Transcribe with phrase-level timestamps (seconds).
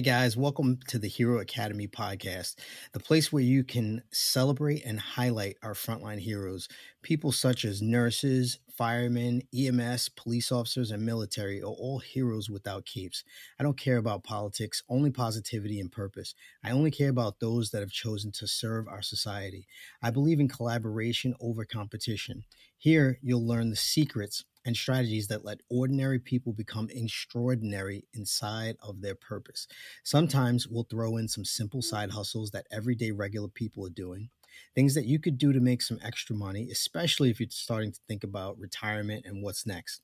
[0.00, 2.54] Hey guys, welcome to the Hero Academy podcast,
[2.94, 6.68] the place where you can celebrate and highlight our frontline heroes.
[7.02, 13.24] People such as nurses, firemen, EMS, police officers, and military are all heroes without capes.
[13.58, 16.34] I don't care about politics, only positivity and purpose.
[16.64, 19.66] I only care about those that have chosen to serve our society.
[20.00, 22.44] I believe in collaboration over competition.
[22.78, 29.00] Here, you'll learn the secrets and strategies that let ordinary people become extraordinary inside of
[29.00, 29.66] their purpose.
[30.04, 34.30] Sometimes we'll throw in some simple side hustles that everyday regular people are doing,
[34.74, 38.00] things that you could do to make some extra money, especially if you're starting to
[38.06, 40.02] think about retirement and what's next.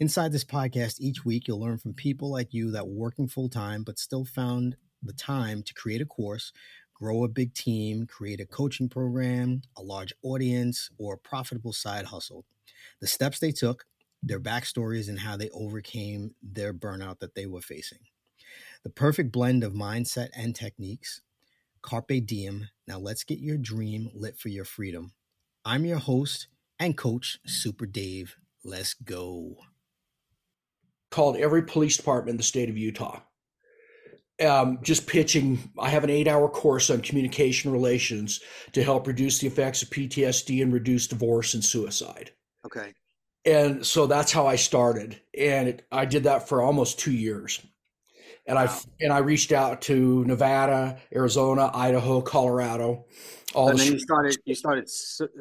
[0.00, 3.48] Inside this podcast, each week you'll learn from people like you that were working full
[3.48, 6.52] time but still found the time to create a course,
[6.94, 12.06] grow a big team, create a coaching program, a large audience, or a profitable side
[12.06, 12.44] hustle
[13.00, 13.84] the steps they took,
[14.22, 18.00] their backstories, and how they overcame their burnout that they were facing.
[18.84, 21.20] The perfect blend of mindset and techniques.
[21.82, 22.68] Carpe diem.
[22.86, 25.12] Now let's get your dream lit for your freedom.
[25.64, 26.48] I'm your host
[26.78, 28.36] and coach, Super Dave.
[28.64, 29.56] Let's go.
[31.10, 33.20] Called every police department in the state of Utah.
[34.44, 35.58] Um, just pitching.
[35.78, 38.40] I have an eight hour course on communication relations
[38.72, 42.30] to help reduce the effects of PTSD and reduce divorce and suicide.
[42.68, 42.92] Okay.
[43.44, 47.62] And so that's how I started, and it, I did that for almost two years.
[48.46, 48.64] And wow.
[48.64, 53.06] I and I reached out to Nevada, Arizona, Idaho, Colorado.
[53.54, 54.90] All and the then you started you started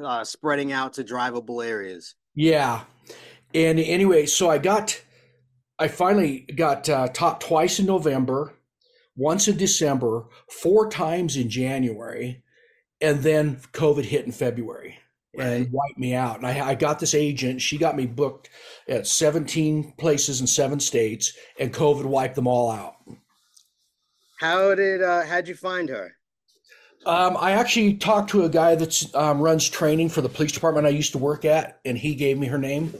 [0.01, 2.15] uh, spreading out to drivable areas.
[2.33, 2.83] Yeah,
[3.53, 5.01] and anyway, so I got,
[5.79, 8.53] I finally got uh, taught twice in November,
[9.17, 12.43] once in December, four times in January,
[13.01, 14.99] and then COVID hit in February
[15.37, 15.47] right.
[15.47, 16.37] and wiped me out.
[16.37, 17.61] And I, I, got this agent.
[17.61, 18.49] She got me booked
[18.87, 22.95] at 17 places in seven states, and COVID wiped them all out.
[24.39, 26.11] How did uh, how'd you find her?
[27.05, 30.85] Um, I actually talked to a guy that um, runs training for the police department
[30.85, 32.93] I used to work at, and he gave me her name.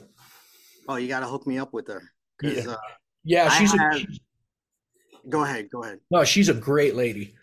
[0.88, 2.02] Oh, you got to hook me up with her.
[2.42, 2.78] Yeah, uh,
[3.24, 3.96] yeah she's, have...
[3.96, 4.20] a, she's.
[5.30, 5.70] Go ahead.
[5.70, 6.00] Go ahead.
[6.10, 7.36] No, she's a great lady.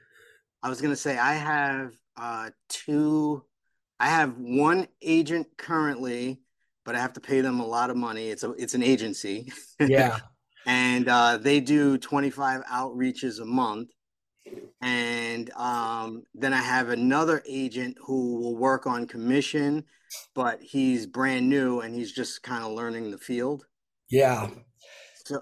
[0.62, 3.44] I was gonna say I have uh, two
[4.00, 6.40] I have one agent currently,
[6.84, 8.28] but I have to pay them a lot of money.
[8.28, 9.52] It's a it's an agency.
[9.80, 10.18] Yeah.
[10.66, 13.90] and uh, they do 25 outreaches a month.
[14.82, 19.84] And um, then I have another agent who will work on commission,
[20.34, 23.64] but he's brand new and he's just kind of learning the field.
[24.10, 24.50] Yeah.
[25.24, 25.40] So,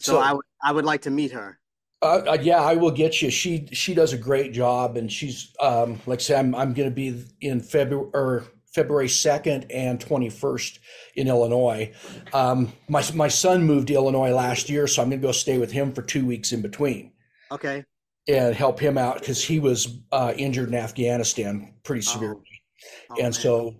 [0.00, 1.60] so, so I would I would like to meet her.
[2.02, 3.30] Uh, uh, yeah, I will get you.
[3.30, 6.88] She she does a great job, and she's um, like I said, I'm I'm going
[6.88, 8.44] to be in February or
[8.74, 10.78] February second and twenty first
[11.14, 11.92] in Illinois.
[12.32, 15.58] Um, my my son moved to Illinois last year, so I'm going to go stay
[15.58, 17.12] with him for two weeks in between.
[17.52, 17.84] Okay.
[18.28, 22.12] And help him out because he was uh, injured in Afghanistan pretty oh.
[22.12, 22.44] severely,
[23.10, 23.10] oh.
[23.10, 23.32] Oh, and man.
[23.32, 23.76] so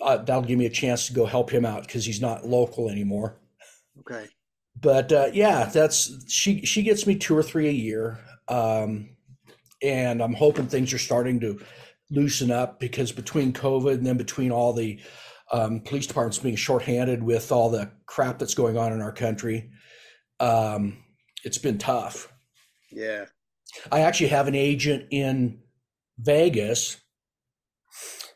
[0.00, 2.88] uh, that'll give me a chance to go help him out because he's not local
[2.88, 3.36] anymore.
[4.00, 4.28] Okay
[4.80, 6.64] but uh, yeah, that's she.
[6.64, 8.18] She gets me two or three a year,
[8.48, 9.10] um,
[9.82, 11.60] and I'm hoping things are starting to
[12.10, 15.00] loosen up because between COVID and then between all the
[15.52, 19.70] um, police departments being shorthanded with all the crap that's going on in our country,
[20.40, 20.98] um,
[21.44, 22.32] it's been tough.
[22.90, 23.26] Yeah,
[23.92, 25.60] I actually have an agent in
[26.18, 26.96] Vegas,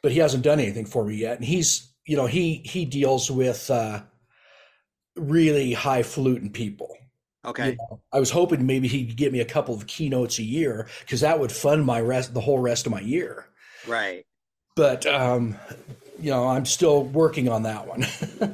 [0.03, 3.29] but he hasn't done anything for me yet, and he's you know he he deals
[3.29, 3.69] with.
[3.71, 4.03] Uh,
[5.19, 6.97] really high highfalutin people.
[7.45, 7.71] Okay.
[7.71, 10.43] You know, I was hoping maybe he could get me a couple of keynotes a
[10.43, 13.47] year because that would fund my rest, the whole rest of my year.
[13.87, 14.27] Right.
[14.77, 15.57] But, um,
[16.21, 18.05] you know, I'm still working on that one.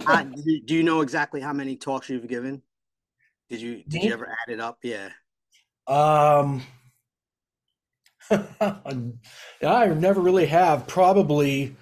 [0.06, 0.22] uh,
[0.66, 2.62] do you know exactly how many talks you've given?
[3.48, 4.78] Did you did you ever add it up?
[4.82, 5.10] Yeah.
[5.86, 6.62] Um,
[8.30, 10.86] I never really have.
[10.86, 11.76] Probably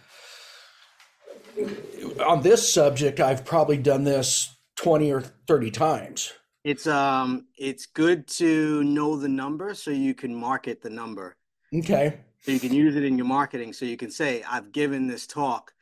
[2.24, 6.32] on this subject, I've probably done this 20 or 30 times.
[6.64, 11.36] It's um it's good to know the number so you can market the number.
[11.74, 12.20] Okay.
[12.42, 15.26] So you can use it in your marketing so you can say I've given this
[15.26, 15.72] talk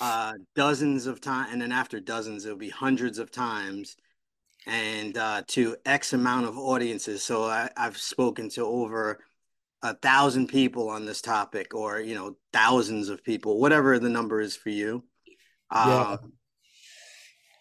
[0.00, 3.96] uh dozens of times and then after dozens it'll be hundreds of times
[4.66, 7.22] and uh to X amount of audiences.
[7.22, 9.20] So I, I've spoken to over
[9.82, 14.40] a thousand people on this topic or you know thousands of people whatever the number
[14.40, 15.04] is for you
[15.72, 16.12] yeah.
[16.12, 16.32] Um,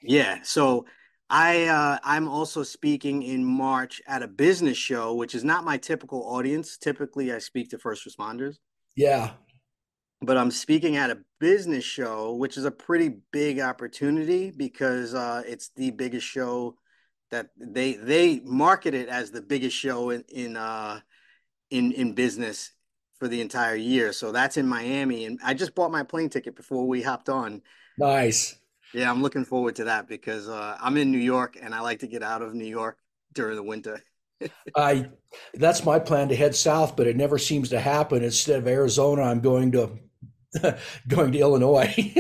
[0.02, 0.86] yeah so
[1.30, 5.78] i uh, i'm also speaking in march at a business show which is not my
[5.78, 8.58] typical audience typically i speak to first responders
[8.96, 9.32] yeah
[10.22, 15.42] but i'm speaking at a business show which is a pretty big opportunity because uh,
[15.46, 16.76] it's the biggest show
[17.32, 21.00] that they they market it as the biggest show in in uh,
[21.70, 22.72] in in business
[23.20, 24.14] for the entire year.
[24.14, 27.62] So that's in Miami, and I just bought my plane ticket before we hopped on.
[27.98, 28.56] Nice.
[28.94, 32.00] Yeah, I'm looking forward to that because uh, I'm in New York, and I like
[32.00, 32.98] to get out of New York
[33.34, 34.02] during the winter.
[34.76, 35.10] I
[35.54, 38.24] that's my plan to head south, but it never seems to happen.
[38.24, 40.00] Instead of Arizona, I'm going to
[41.08, 41.94] going to Illinois.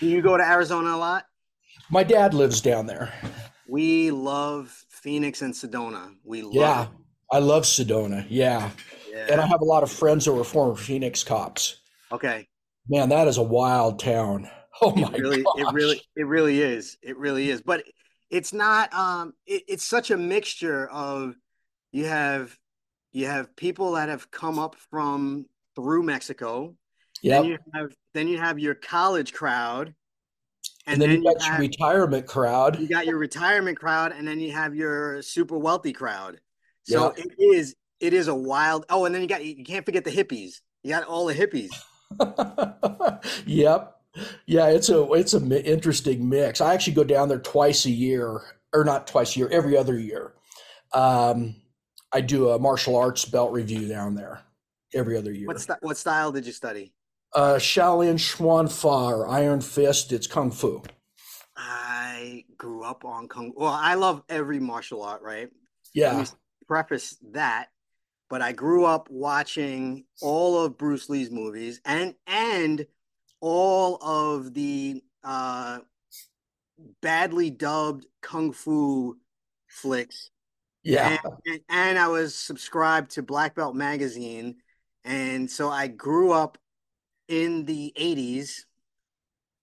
[0.00, 1.26] Do you go to Arizona a lot?
[1.90, 3.12] My dad lives down there.
[3.68, 6.14] We love Phoenix and Sedona.
[6.24, 6.82] We love yeah.
[6.82, 6.88] It.
[7.32, 8.26] I love Sedona.
[8.28, 8.70] Yeah.
[9.10, 9.26] yeah.
[9.30, 11.80] And I have a lot of friends who are former Phoenix cops.
[12.12, 12.48] Okay.
[12.88, 14.48] Man, that is a wild town.
[14.82, 15.54] Oh my it really, gosh.
[15.58, 16.98] It really, it really is.
[17.00, 17.62] It really is.
[17.62, 17.84] But
[18.30, 18.92] it's not.
[18.92, 21.36] Um, it, it's such a mixture of
[21.92, 22.58] you have
[23.12, 26.74] you have people that have come up from through Mexico.
[27.22, 27.40] Yeah.
[27.40, 29.94] Then you have then you have your college crowd.
[30.86, 32.78] And, and then, then, you got you your retirement crowd.
[32.78, 36.40] You got your retirement crowd, and then you have your super wealthy crowd.
[36.82, 37.24] So yeah.
[37.24, 38.84] it is it is a wild.
[38.90, 40.60] Oh, and then you got you can't forget the hippies.
[40.82, 41.70] You got all the hippies.
[43.46, 43.93] yep.
[44.46, 46.60] Yeah, it's a it's a interesting mix.
[46.60, 49.98] I actually go down there twice a year, or not twice a year, every other
[49.98, 50.34] year.
[50.92, 51.56] Um,
[52.12, 54.42] I do a martial arts belt review down there
[54.94, 55.48] every other year.
[55.48, 56.92] What st- what style did you study?
[57.32, 60.12] Uh, Shaolin Chuan Fa or Iron Fist.
[60.12, 60.82] It's kung fu.
[61.56, 63.52] I grew up on kung.
[63.56, 65.50] Well, I love every martial art, right?
[65.92, 66.24] Yeah
[66.66, 67.68] preface that,
[68.28, 72.86] but I grew up watching all of Bruce Lee's movies and and
[73.46, 75.78] all of the uh,
[77.02, 79.18] badly dubbed kung fu
[79.68, 80.30] flicks.
[80.82, 84.56] Yeah, and, and, and I was subscribed to Black Belt magazine,
[85.04, 86.56] and so I grew up
[87.28, 88.62] in the '80s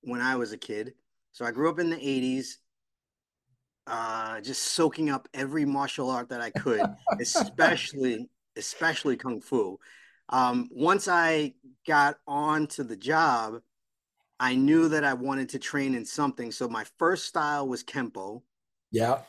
[0.02, 0.94] when I was a kid.
[1.32, 2.58] So I grew up in the '80s
[3.88, 6.86] uh, just soaking up every martial art that I could,
[7.20, 9.80] especially especially kung fu.
[10.30, 11.56] Um, once I
[11.88, 13.62] got onto the job,
[14.42, 16.52] I knew that I wanted to train in something.
[16.52, 18.42] So my first style was kempo.
[18.90, 19.20] Yeah.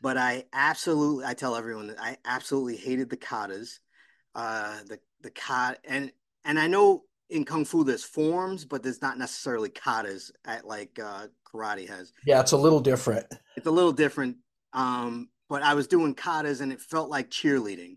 [0.00, 3.80] But I absolutely, I tell everyone that I absolutely hated the katas,
[4.36, 6.12] uh, the the kata, and
[6.44, 11.00] and I know in kung fu there's forms, but there's not necessarily katas at like
[11.02, 12.12] uh, karate has.
[12.24, 13.26] Yeah, it's a little different.
[13.56, 14.36] It's a little different.
[14.72, 17.96] Um, but I was doing katas and it felt like cheerleading.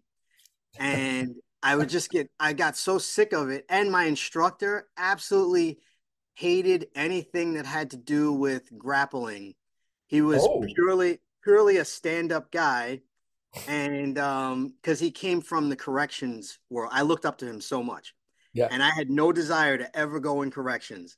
[0.79, 3.65] And I would just get I got so sick of it.
[3.69, 5.79] And my instructor absolutely
[6.37, 9.55] hated anything that had to do with grappling.
[10.07, 10.63] He was oh.
[10.75, 13.01] purely purely a stand-up guy.
[13.67, 17.81] And um, because he came from the corrections world, I looked up to him so
[17.81, 18.13] much.
[18.53, 18.67] Yeah.
[18.69, 21.17] And I had no desire to ever go in corrections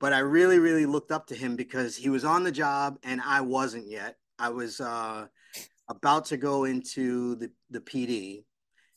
[0.00, 3.20] but I really, really looked up to him because he was on the job and
[3.20, 4.16] I wasn't yet.
[4.38, 5.26] I was uh,
[5.88, 8.44] about to go into the, the PD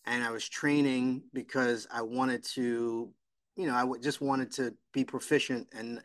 [0.05, 3.11] and I was training because I wanted to,
[3.55, 6.01] you know, I w- just wanted to be proficient and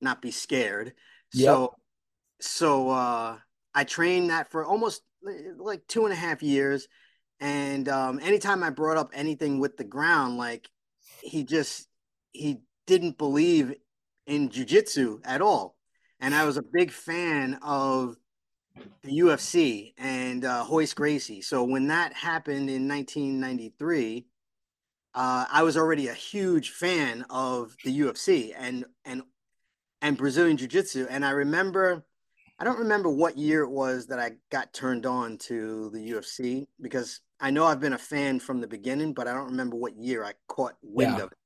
[0.00, 0.94] not be scared.
[1.32, 1.46] Yep.
[1.46, 1.74] So,
[2.40, 3.38] so uh,
[3.74, 5.02] I trained that for almost
[5.56, 6.86] like two and a half years.
[7.40, 10.68] And um, anytime I brought up anything with the ground, like
[11.22, 11.88] he just,
[12.32, 13.74] he didn't believe
[14.26, 15.76] in jujitsu at all.
[16.20, 18.16] And I was a big fan of
[19.02, 21.42] the UFC and uh, Royce Gracie.
[21.42, 24.26] So when that happened in 1993,
[25.14, 29.22] uh, I was already a huge fan of the UFC and and
[30.02, 31.06] and Brazilian Jiu Jitsu.
[31.08, 32.04] And I remember,
[32.58, 36.66] I don't remember what year it was that I got turned on to the UFC
[36.80, 39.96] because I know I've been a fan from the beginning, but I don't remember what
[39.96, 41.24] year I caught wind yeah.
[41.24, 41.38] of it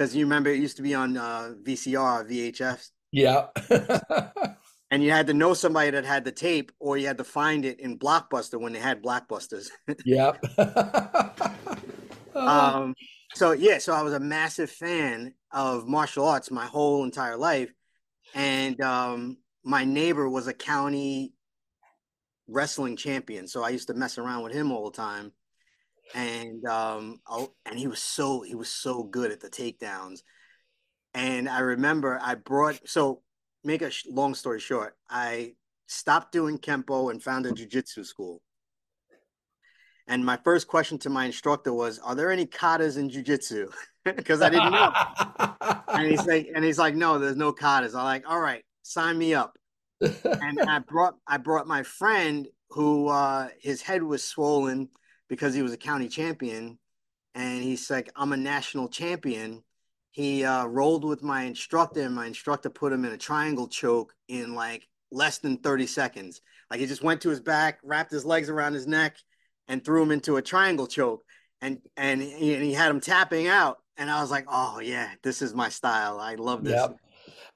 [0.00, 2.88] because you remember it used to be on uh, VCR, VHS.
[3.12, 3.48] Yeah.
[4.90, 7.64] and you had to know somebody that had the tape, or you had to find
[7.64, 9.68] it in Blockbuster when they had Blockbusters.
[12.34, 12.40] yeah.
[12.42, 12.94] um.
[13.34, 17.70] So yeah, so I was a massive fan of martial arts my whole entire life,
[18.34, 21.32] and um, my neighbor was a county
[22.48, 25.32] wrestling champion, so I used to mess around with him all the time
[26.14, 30.22] and um oh, and he was so he was so good at the takedowns
[31.14, 33.22] and i remember i brought so
[33.64, 35.52] make a long story short i
[35.86, 38.40] stopped doing kempo and found a jiu-jitsu school
[40.06, 43.72] And my first question to my instructor was, "Are there any katas in jujitsu?"
[44.04, 44.92] Because I didn't know.
[45.88, 49.18] and he's like, and he's like, "No, there's no katas." I'm like, "All right, sign
[49.18, 49.56] me up."
[50.00, 54.88] and I brought I brought my friend who uh, his head was swollen
[55.28, 56.78] because he was a county champion,
[57.34, 59.62] and he's like, "I'm a national champion."
[60.12, 64.14] He uh, rolled with my instructor, and my instructor put him in a triangle choke
[64.28, 66.40] in like less than 30 seconds.
[66.70, 69.16] Like he just went to his back, wrapped his legs around his neck,
[69.70, 71.22] and threw him into a triangle choke.
[71.62, 73.78] And and he, and he had him tapping out.
[73.96, 76.18] And I was like, oh yeah, this is my style.
[76.18, 76.74] I love this.
[76.74, 76.96] Yep.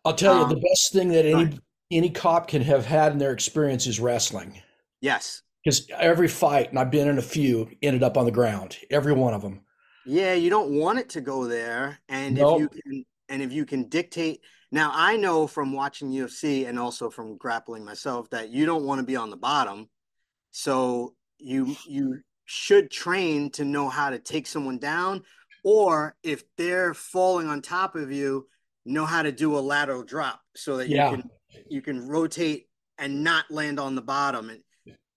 [0.04, 1.58] I'll tell um, you the best thing that any
[1.90, 4.60] any cop can have had in their experience is wrestling.
[5.00, 5.42] Yes.
[5.64, 8.76] Because every fight, and I've been in a few, ended up on the ground.
[8.90, 9.62] Every one of them.
[10.04, 11.98] Yeah, you don't want it to go there.
[12.10, 12.56] And nope.
[12.56, 14.40] if you can and if you can dictate
[14.70, 18.98] now I know from watching UFC and also from grappling myself that you don't want
[18.98, 19.88] to be on the bottom.
[20.50, 21.14] So
[21.44, 25.22] you you should train to know how to take someone down
[25.64, 28.46] or if they're falling on top of you,
[28.84, 31.10] know how to do a lateral drop so that yeah.
[31.10, 31.30] you can
[31.70, 32.66] you can rotate
[32.98, 34.60] and not land on the bottom and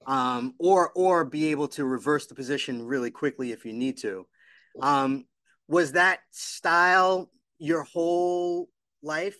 [0.05, 4.25] um or or be able to reverse the position really quickly if you need to.
[4.81, 5.25] Um,
[5.67, 8.69] was that style your whole
[9.03, 9.38] life?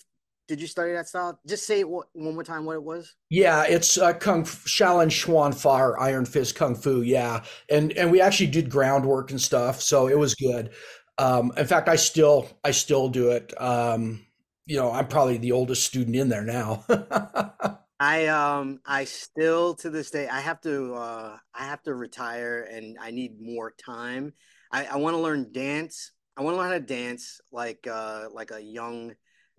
[0.48, 1.40] Did you study that style?
[1.46, 3.16] Just say it one more time what it was.
[3.30, 7.02] Yeah, it's uh, Kung Shaolin Chuan Fire Iron Fist Kung Fu.
[7.02, 10.72] Yeah, and and we actually did groundwork and stuff, so it was good.
[11.18, 13.54] Um, in fact, I still I still do it.
[13.62, 14.26] Um,
[14.66, 16.86] you know, I'm probably the oldest student in there now.
[18.00, 22.62] I um I still to this day I have to uh I have to retire
[22.62, 24.34] and I need more time
[24.72, 26.12] I, I want to learn dance.
[26.36, 29.14] I want to learn how to dance like uh, like a young.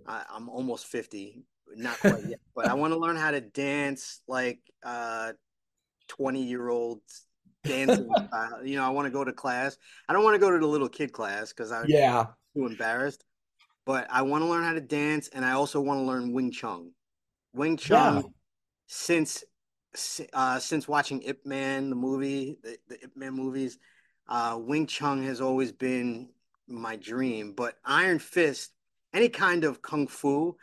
[0.06, 4.20] Uh, I'm almost fifty, not quite yet, but I want to learn how to dance
[4.26, 5.32] like uh,
[6.08, 7.26] twenty year olds
[7.64, 8.64] dancing style.
[8.64, 9.76] You know, I want to go to class.
[10.08, 12.26] I don't want to go to the little kid class because I'm yeah
[12.56, 13.24] too embarrassed.
[13.86, 16.50] But I want to learn how to dance, and I also want to learn Wing
[16.50, 16.92] Chun.
[17.54, 18.22] Wing Chun, yeah.
[18.86, 19.44] since
[20.32, 23.78] uh, since watching Ip Man, the movie, the, the Ip Man movies,
[24.28, 26.28] uh, Wing Chun has always been
[26.66, 28.72] my dream, but Iron Fist,
[29.18, 30.56] any kind of kung fu,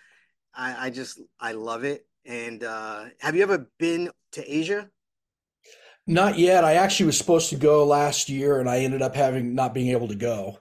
[0.55, 2.07] I, I just I love it.
[2.25, 4.89] And uh, have you ever been to Asia?
[6.07, 6.63] Not yet.
[6.63, 9.89] I actually was supposed to go last year, and I ended up having not being
[9.89, 10.59] able to go.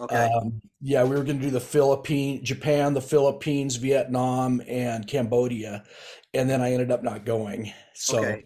[0.00, 0.24] Okay.
[0.24, 5.84] Um, yeah, we were going to do the Philippines, Japan, the Philippines, Vietnam, and Cambodia,
[6.34, 7.72] and then I ended up not going.
[7.94, 8.44] So okay.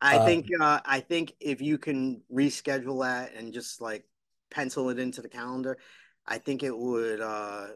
[0.00, 4.04] I um, think uh, I think if you can reschedule that and just like
[4.50, 5.78] pencil it into the calendar,
[6.26, 7.20] I think it would.
[7.20, 7.66] Uh,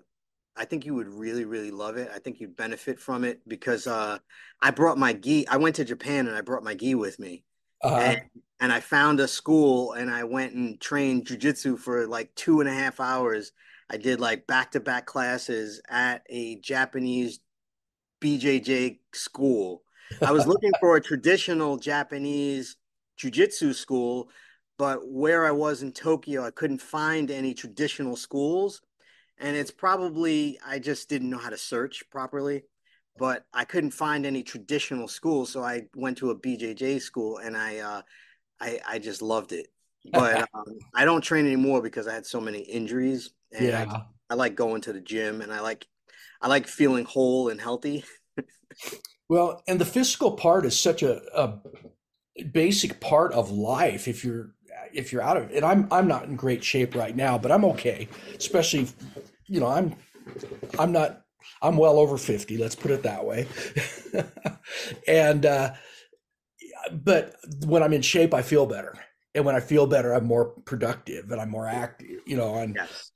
[0.56, 2.10] I think you would really, really love it.
[2.14, 4.18] I think you'd benefit from it because uh,
[4.60, 5.46] I brought my gi.
[5.48, 7.44] I went to Japan and I brought my gi with me,
[7.82, 7.96] uh-huh.
[7.96, 8.22] and,
[8.60, 12.68] and I found a school and I went and trained jujitsu for like two and
[12.68, 13.52] a half hours.
[13.90, 17.40] I did like back to back classes at a Japanese
[18.20, 19.82] BJJ school
[20.22, 22.76] I was looking for a traditional Japanese
[23.18, 24.30] jujitsu school,
[24.78, 28.82] but where I was in Tokyo, I couldn't find any traditional schools.
[29.38, 32.62] And it's probably, I just didn't know how to search properly,
[33.19, 35.50] but I couldn't find any traditional schools.
[35.50, 38.02] So I went to a BJJ school and I, uh,
[38.61, 39.69] I, I just loved it.
[40.12, 43.31] But um, I don't train anymore because I had so many injuries.
[43.52, 43.87] And yeah.
[43.90, 45.85] I, I like going to the gym and I like,
[46.40, 48.05] I like feeling whole and healthy.
[49.28, 51.59] Well, and the physical part is such a, a
[52.52, 54.07] basic part of life.
[54.07, 54.55] If you're
[54.93, 57.50] if you're out of it, and I'm I'm not in great shape right now, but
[57.50, 58.09] I'm okay.
[58.37, 58.88] Especially,
[59.48, 59.94] you know, I'm
[60.78, 61.22] I'm not
[61.62, 62.56] I'm well over fifty.
[62.56, 63.46] Let's put it that way.
[65.08, 65.74] and uh,
[66.92, 67.36] but
[67.66, 68.94] when I'm in shape, I feel better,
[69.34, 72.20] and when I feel better, I'm more productive and I'm more active.
[72.26, 73.12] You know, and yes.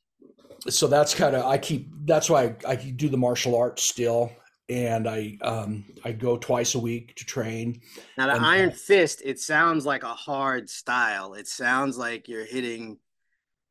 [0.68, 1.88] so that's kind of I keep.
[2.04, 4.30] That's why I, I do the martial arts still
[4.70, 7.80] and I um, I go twice a week to train.
[8.16, 11.34] Now the and, Iron Fist, it sounds like a hard style.
[11.34, 12.98] It sounds like you're hitting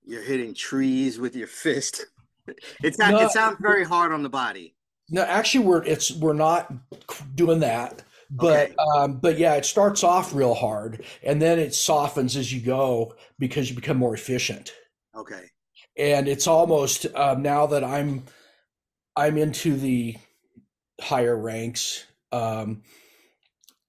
[0.05, 2.05] you're hitting trees with your fist.
[2.83, 3.11] it's not.
[3.11, 4.75] No, it sounds very hard on the body.
[5.09, 6.71] No, actually, we're it's we're not
[7.35, 8.03] doing that.
[8.31, 8.75] But okay.
[8.95, 13.15] um, but yeah, it starts off real hard, and then it softens as you go
[13.39, 14.71] because you become more efficient.
[15.15, 15.45] Okay.
[15.97, 18.23] And it's almost um, now that I'm
[19.15, 20.15] I'm into the
[21.01, 22.83] higher ranks um,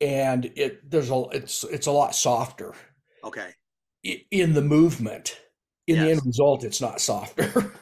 [0.01, 2.75] and it there's a it's it's a lot softer
[3.25, 3.51] okay
[4.03, 5.39] in the movement
[5.91, 6.05] in yes.
[6.05, 7.73] the end result it's not softer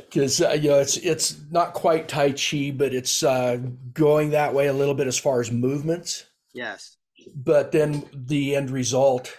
[0.00, 3.58] because uh, you know it's it's not quite tai chi but it's uh,
[3.92, 6.96] going that way a little bit as far as movements yes
[7.34, 9.36] but then the end result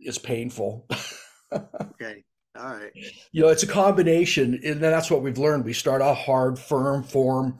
[0.00, 0.86] is painful.
[1.52, 2.24] okay.
[2.58, 2.90] All right.
[3.30, 5.64] You know, it's a combination, and that's what we've learned.
[5.64, 7.58] We start off hard, firm, form,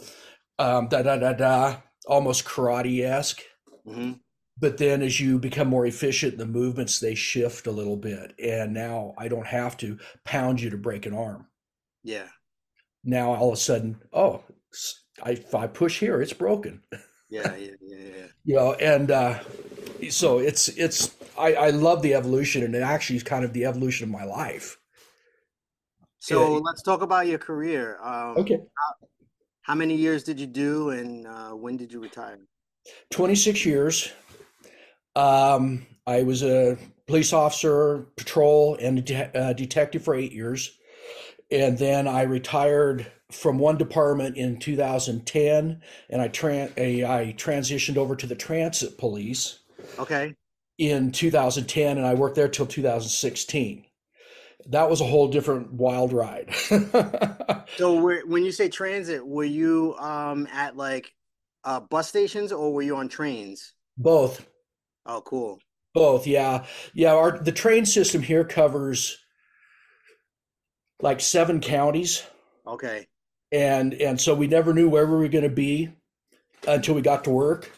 [0.58, 1.76] um, da da da da,
[2.06, 3.42] almost karate esque.
[3.86, 4.12] Mm-hmm.
[4.60, 8.74] But then, as you become more efficient, the movements they shift a little bit, and
[8.74, 11.46] now I don't have to pound you to break an arm.
[12.02, 12.28] Yeah.
[13.04, 14.42] Now all of a sudden, oh,
[15.22, 16.82] I, if I push here, it's broken.
[17.30, 18.26] Yeah, yeah, yeah, yeah.
[18.44, 19.38] you know, and uh,
[20.08, 23.66] so it's it's I, I love the evolution, and it actually is kind of the
[23.66, 24.78] evolution of my life.
[26.20, 26.60] So yeah.
[26.64, 27.98] let's talk about your career.
[28.02, 28.54] Um, okay.
[28.54, 29.08] How,
[29.60, 32.38] how, many years did you do, and uh, when did you retire?
[33.10, 34.10] Twenty six years.
[35.18, 40.78] Um, I was a police officer, patrol, and de- uh, detective for eight years,
[41.50, 47.96] and then I retired from one department in 2010, and I, tra- a, I transitioned
[47.96, 49.58] over to the transit police.
[49.98, 50.36] Okay.
[50.78, 53.84] In 2010, and I worked there till 2016.
[54.66, 56.54] That was a whole different wild ride.
[57.76, 61.12] so, when you say transit, were you um, at like
[61.64, 63.72] uh, bus stations or were you on trains?
[63.96, 64.46] Both.
[65.08, 65.58] Oh, cool.
[65.94, 67.14] Both, yeah, yeah.
[67.14, 69.18] Our the train system here covers
[71.00, 72.22] like seven counties.
[72.66, 73.06] Okay
[73.52, 75.90] and and so we never knew where we were going to be
[76.66, 77.70] until we got to work.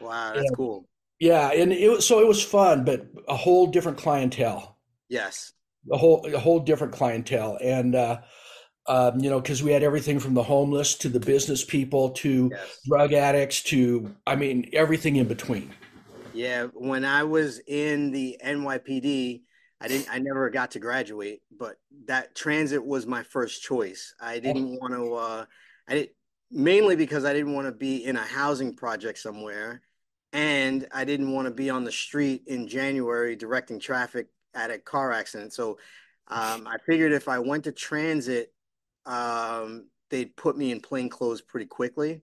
[0.00, 0.88] Wow, that's and, cool.
[1.18, 4.78] Yeah, and it was so it was fun, but a whole different clientele.
[5.08, 5.52] Yes,
[5.90, 8.20] a whole a whole different clientele, and uh,
[8.86, 12.50] um, you know, because we had everything from the homeless to the business people to
[12.52, 12.78] yes.
[12.86, 15.72] drug addicts to I mean everything in between.
[16.34, 19.42] Yeah, when I was in the NYPD,
[19.80, 21.76] I didn't I never got to graduate, but
[22.06, 24.14] that transit was my first choice.
[24.20, 25.44] I didn't want to uh
[25.88, 26.10] I did
[26.50, 29.82] mainly because I didn't want to be in a housing project somewhere
[30.32, 34.78] and I didn't want to be on the street in January directing traffic at a
[34.78, 35.52] car accident.
[35.52, 35.78] So
[36.28, 38.52] um, I figured if I went to transit,
[39.06, 42.22] um, they'd put me in plain clothes pretty quickly.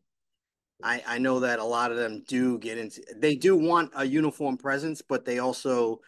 [0.83, 4.05] I, I know that a lot of them do get into they do want a
[4.05, 6.01] uniform presence, but they also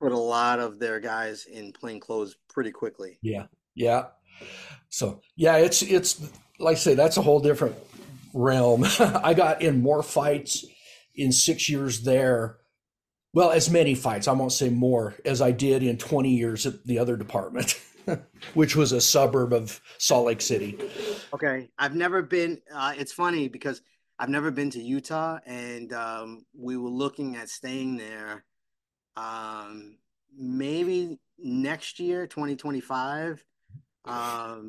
[0.00, 3.18] put a lot of their guys in plain clothes pretty quickly.
[3.22, 4.06] Yeah, yeah.
[4.88, 6.20] So yeah, it's it's
[6.58, 7.76] like I say, that's a whole different
[8.34, 8.84] realm.
[9.00, 10.64] I got in more fights
[11.14, 12.58] in six years there.
[13.32, 16.84] Well, as many fights, I won't say more, as I did in 20 years at
[16.84, 17.80] the other department,
[18.54, 20.76] which was a suburb of Salt Lake City.
[21.32, 21.68] Okay.
[21.78, 23.82] I've never been, uh, it's funny because
[24.20, 28.44] I've never been to Utah and um, we were looking at staying there
[29.16, 29.96] um,
[30.36, 33.42] maybe next year, 2025.
[34.04, 34.68] Um,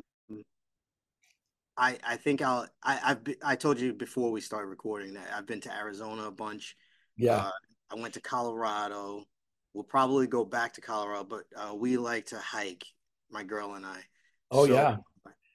[1.76, 5.28] I I think I'll I I've been, I told you before we started recording that
[5.34, 6.74] I've been to Arizona a bunch.
[7.18, 7.36] Yeah.
[7.36, 7.50] Uh,
[7.90, 9.24] I went to Colorado.
[9.74, 12.84] We'll probably go back to Colorado, but uh, we like to hike,
[13.30, 14.00] my girl and I.
[14.50, 14.96] Oh so, yeah.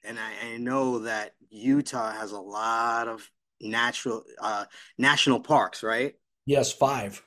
[0.04, 3.28] And I, I know that Utah has a lot of
[3.60, 4.64] natural uh
[4.96, 6.14] national parks, right?
[6.46, 7.22] Yes, five.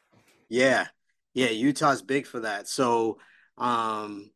[0.50, 0.88] Yeah.
[1.34, 2.68] Yeah, Utah's big for that.
[2.68, 3.20] So
[3.58, 4.32] um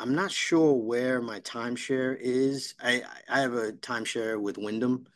[0.00, 2.74] I'm not sure where my timeshare is.
[2.82, 5.06] I I have a timeshare with Wyndham.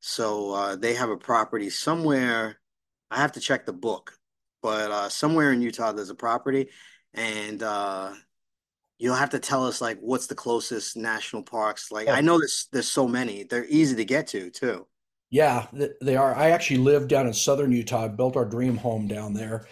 [0.00, 2.58] So uh, they have a property somewhere.
[3.10, 4.16] I have to check the book,
[4.62, 6.70] but uh, somewhere in Utah there's a property,
[7.12, 8.14] and uh,
[8.98, 11.92] you'll have to tell us like what's the closest national parks.
[11.92, 13.44] Like I know there's there's so many.
[13.44, 14.86] They're easy to get to too.
[15.30, 15.66] Yeah,
[16.00, 16.34] they are.
[16.34, 18.08] I actually live down in southern Utah.
[18.08, 19.66] Built our dream home down there,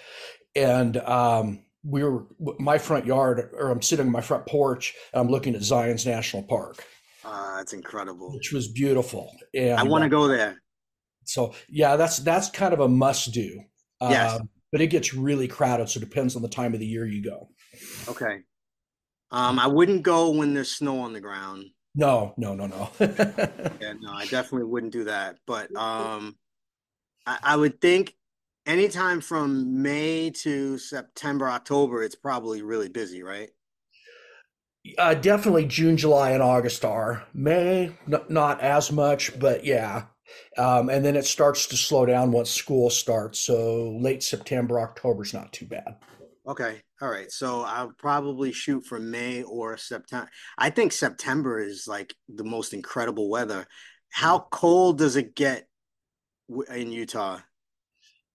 [0.54, 2.26] and um, we were
[2.58, 6.06] my front yard, or I'm sitting on my front porch, and I'm looking at Zion's
[6.06, 6.84] National Park.
[7.24, 8.32] Uh, that's incredible.
[8.32, 9.32] Which was beautiful.
[9.54, 10.62] And I want to go there.
[11.24, 13.60] So yeah, that's that's kind of a must do.
[14.00, 14.34] Yes.
[14.34, 17.06] Um, but it gets really crowded, so it depends on the time of the year
[17.06, 17.48] you go.
[18.08, 18.40] Okay.
[19.30, 21.66] Um, I wouldn't go when there's snow on the ground.
[21.94, 22.90] No, no, no, no.
[23.01, 25.38] yeah, no, I definitely wouldn't do that.
[25.46, 26.37] But um,
[27.27, 28.14] I, I would think
[28.66, 33.51] anytime from May to September, October, it's probably really busy, right?
[34.96, 37.24] Uh, definitely June, July, and August are.
[37.35, 40.05] May, n- not as much, but yeah.
[40.57, 43.40] Um, and then it starts to slow down once school starts.
[43.40, 45.96] So late September, October is not too bad.
[46.48, 46.80] Okay.
[47.02, 47.30] All right.
[47.30, 50.30] So I'll probably shoot for May or September.
[50.56, 53.66] I think September is like the most incredible weather.
[54.11, 55.68] How cold does it get
[56.74, 57.40] in Utah?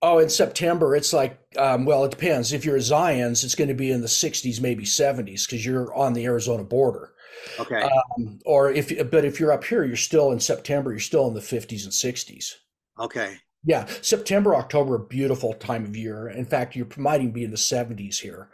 [0.04, 2.52] Oh, in September, it's like, um, well, it depends.
[2.52, 6.12] If you're Zion's, it's going to be in the 60s, maybe 70s, because you're on
[6.12, 7.14] the Arizona border.
[7.58, 7.82] Okay.
[7.82, 11.34] Um, or if, but if you're up here, you're still in September, you're still in
[11.34, 12.52] the 50s and 60s.
[13.00, 13.38] Okay.
[13.66, 16.28] Yeah, September, October, beautiful time of year.
[16.28, 18.50] In fact, you might even be in the 70s here,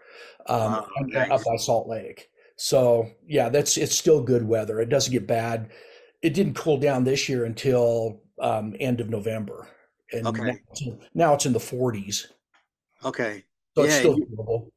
[0.47, 0.87] um, Wow,
[1.31, 2.29] up by Salt Lake.
[2.57, 4.79] So yeah, that's it's still good weather.
[4.79, 5.71] It doesn't get bad.
[6.21, 9.67] It didn't cool down this year until um, end of November,
[10.11, 10.43] and Okay.
[10.43, 12.27] now, it's in, now it's in the 40s.
[13.03, 13.45] Okay.
[13.75, 14.69] So it's still doable.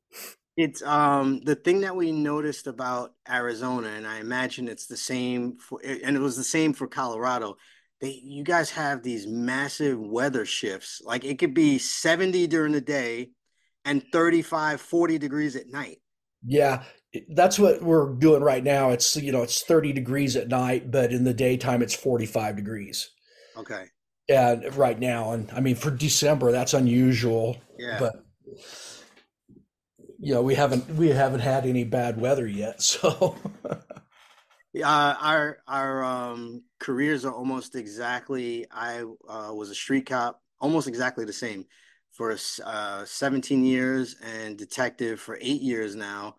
[0.57, 5.57] It's um the thing that we noticed about Arizona, and I imagine it's the same
[5.59, 7.57] for, and it was the same for Colorado.
[8.03, 11.01] They, you guys have these massive weather shifts.
[11.05, 13.31] Like it could be 70 during the day
[13.85, 15.99] and 35, 40 degrees at night.
[16.45, 16.83] Yeah,
[17.35, 18.91] that's what we're doing right now.
[18.91, 23.11] It's you know it's 30 degrees at night, but in the daytime it's 45 degrees.
[23.57, 23.85] Okay.
[24.29, 27.57] And right now, and I mean for December, that's unusual.
[27.79, 27.99] Yeah.
[28.01, 28.25] But
[30.19, 33.37] you know, we haven't we haven't had any bad weather yet, so
[34.81, 38.67] Uh, our our um, careers are almost exactly.
[38.71, 41.67] I uh, was a street cop, almost exactly the same,
[42.13, 46.37] for uh, 17 years, and detective for eight years now.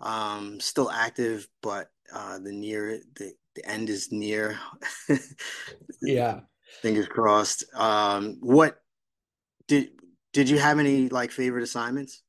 [0.00, 4.58] Um, still active, but uh, the near the, the end is near.
[6.02, 6.40] yeah.
[6.82, 7.64] Fingers crossed.
[7.74, 8.78] Um, what
[9.68, 9.90] did
[10.32, 12.22] did you have any like favorite assignments?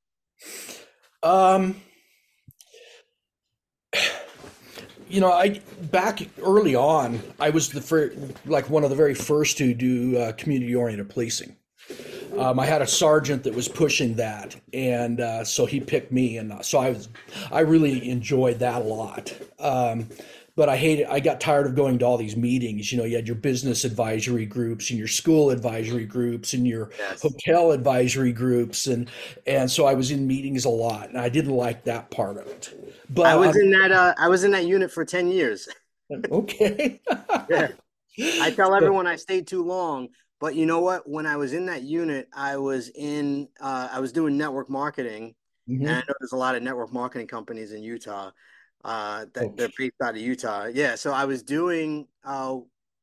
[1.23, 1.81] Um,
[5.09, 9.13] you know, I back early on, I was the first, like one of the very
[9.13, 11.55] first to do uh, community oriented policing.
[12.37, 16.37] Um, I had a sergeant that was pushing that, and uh, so he picked me,
[16.37, 17.09] and so I was,
[17.51, 19.33] I really enjoyed that a lot.
[19.59, 20.09] Um,
[20.57, 22.91] but I hated, I got tired of going to all these meetings.
[22.91, 26.89] You know, you had your business advisory groups and your school advisory groups and your
[26.97, 27.21] Yes.
[27.21, 29.09] hotel advisory groups, and
[29.45, 32.47] and so I was in meetings a lot, and I didn't like that part of
[32.47, 32.73] it.
[33.09, 33.91] But I was on- in that.
[33.91, 35.69] Uh, I was in that unit for 10 years.
[36.31, 36.99] okay.
[37.49, 37.69] Yeah.
[38.41, 41.07] I tell everyone I stayed too long, but you know what?
[41.07, 45.35] When I was in that unit, I was in uh, I was doing network marketing,
[45.69, 45.81] Mhm.
[45.81, 48.31] and I know there's a lot of network marketing companies in Utah
[48.83, 49.53] uh, that Oh.
[49.55, 50.65] they're based out of Utah.
[50.65, 52.57] Yeah, so I was doing uh,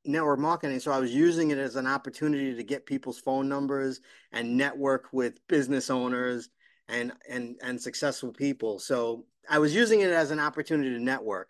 [0.05, 4.01] network marketing, so I was using it as an opportunity to get people's phone numbers
[4.33, 6.49] and network with business owners
[6.89, 8.79] and and and successful people.
[8.79, 11.49] So I was using it as an opportunity to network.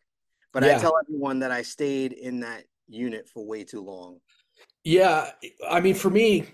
[0.52, 4.20] But I tell everyone that I stayed in that unit for way too long.
[4.84, 5.32] Yeah,
[5.68, 6.44] I mean, for me,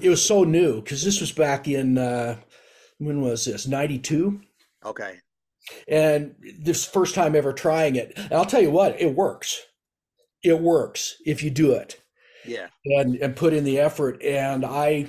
[0.00, 2.36] it was so new because this was back in uh,
[2.98, 3.66] when was this?
[3.66, 4.40] '92,
[4.86, 5.18] Okay.
[5.88, 8.12] And this first time ever trying it.
[8.16, 9.62] And I'll tell you what, it works.
[10.42, 12.00] It works if you do it
[12.44, 12.68] Yeah.
[12.86, 14.22] and and put in the effort.
[14.22, 15.06] And I,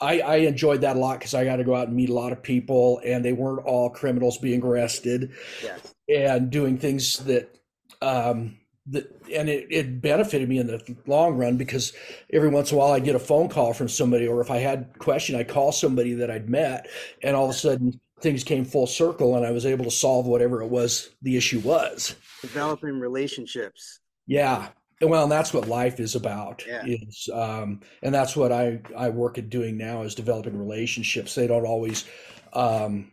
[0.00, 2.14] I, I enjoyed that a lot because I got to go out and meet a
[2.14, 5.32] lot of people, and they weren't all criminals being arrested.
[5.62, 5.94] Yes.
[6.08, 7.54] and doing things that
[8.02, 11.94] um that and it, it benefited me in the long run because
[12.32, 14.58] every once in a while I'd get a phone call from somebody or if I
[14.58, 16.86] had a question I'd call somebody that I'd met
[17.22, 20.26] and all of a sudden things came full circle and I was able to solve
[20.26, 22.16] whatever it was the issue was.
[22.40, 24.00] Developing relationships.
[24.26, 24.68] Yeah.
[25.00, 26.64] Well, and that's what life is about.
[26.66, 26.82] Yeah.
[26.86, 31.34] Is um, and that's what I I work at doing now is developing relationships.
[31.34, 32.06] They don't always
[32.54, 33.12] um,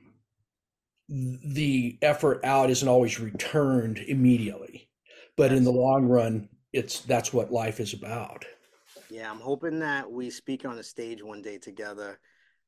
[1.10, 4.90] the effort out isn't always returned immediately,
[5.36, 8.46] but in the long run, it's that's what life is about.
[9.10, 12.18] Yeah, I'm hoping that we speak on a stage one day together.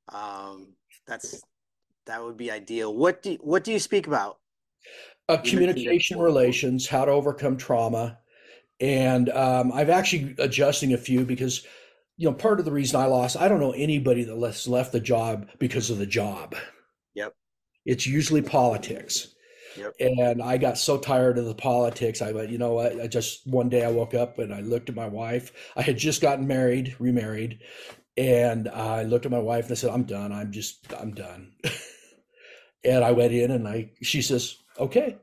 [0.10, 0.76] Um,
[1.08, 1.42] that's
[2.06, 2.94] that would be ideal.
[2.94, 4.38] What do what do you speak about?
[5.30, 8.20] Uh, communication relations, how to overcome trauma,
[8.80, 11.66] and um, I've actually adjusting a few because
[12.18, 14.92] you know part of the reason I lost I don't know anybody that left left
[14.92, 16.56] the job because of the job.
[17.16, 17.34] Yep.
[17.86, 19.30] It's usually politics.
[19.78, 19.94] Yep.
[20.00, 22.22] And I got so tired of the politics.
[22.22, 23.00] I went, you know what?
[23.00, 25.52] I just one day I woke up and I looked at my wife.
[25.76, 27.60] I had just gotten married, remarried,
[28.18, 30.32] and I looked at my wife and I said, "I'm done.
[30.32, 31.54] I'm just, I'm done."
[32.84, 35.18] and I went in and I, she says, "Okay."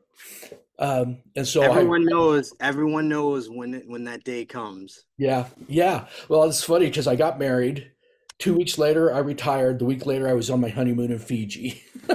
[0.78, 2.52] Um, and so I, everyone knows.
[2.60, 5.04] Everyone knows when it, when that day comes.
[5.18, 6.06] yeah, yeah.
[6.28, 7.90] Well, it's funny because I got married.
[8.38, 9.78] Two weeks later, I retired.
[9.78, 11.82] The week later, I was on my honeymoon in Fiji.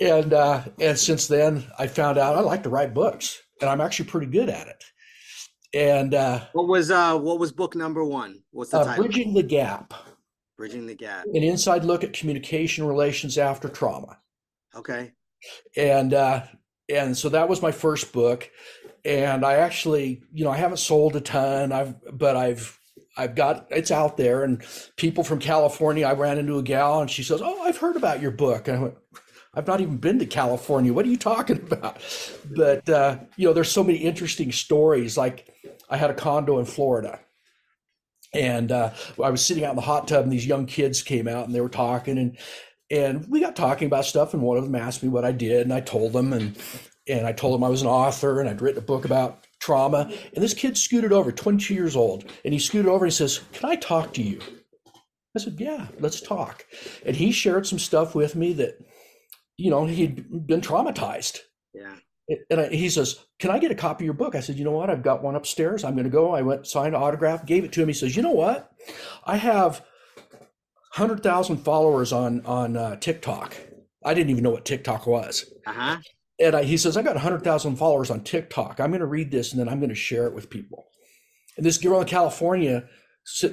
[0.00, 3.80] and uh, and since then, I found out I like to write books, and I'm
[3.80, 4.84] actually pretty good at it.
[5.74, 8.42] And uh, What was uh what was book number one?
[8.50, 9.04] What's the uh, title?
[9.04, 9.94] bridging the gap,
[10.56, 11.24] Bridging the gap.
[11.26, 14.18] an inside look at communication relations after trauma.
[14.74, 15.12] Okay.
[15.76, 16.42] and uh
[16.88, 18.50] and so that was my first book.
[19.04, 21.72] And i actually you know i haven't sold a ton.
[21.72, 22.78] I've but i've
[23.16, 24.44] i've got it's out there.
[24.44, 24.62] And
[24.96, 28.20] people from california i ran into a gal and she says oh i've heard about
[28.20, 28.68] your book.
[28.68, 28.94] And i went
[29.54, 30.92] i've not even been to california.
[30.92, 32.00] What are you talking about?
[32.54, 35.16] But uh you know there's so many interesting stories.
[35.16, 35.48] Like
[35.90, 37.18] i had a condo in florida
[38.34, 38.90] and uh,
[39.22, 41.54] I was sitting out in the hot tub, and these young kids came out, and
[41.54, 42.38] they were talking, and
[42.90, 45.62] and we got talking about stuff, and one of them asked me what I did,
[45.62, 46.56] and I told them, and
[47.08, 50.12] and I told them I was an author, and I'd written a book about trauma,
[50.34, 53.40] and this kid scooted over, 22 years old, and he scooted over and he says,
[53.52, 54.40] "Can I talk to you?"
[55.36, 56.66] I said, "Yeah, let's talk,"
[57.04, 58.78] and he shared some stuff with me that,
[59.56, 61.40] you know, he'd been traumatized.
[61.74, 61.96] Yeah.
[62.50, 64.64] And I, he says, "Can I get a copy of your book?" I said, "You
[64.64, 64.90] know what?
[64.90, 65.84] I've got one upstairs.
[65.84, 67.88] I'm going to go." I went, signed an autograph, gave it to him.
[67.88, 68.72] He says, "You know what?
[69.24, 69.84] I have
[70.92, 73.56] hundred thousand followers on on uh, TikTok.
[74.04, 75.96] I didn't even know what TikTok was." Uh huh.
[76.38, 78.78] And I, he says, "I got hundred thousand followers on TikTok.
[78.78, 80.86] I'm going to read this and then I'm going to share it with people."
[81.56, 82.88] And this girl in California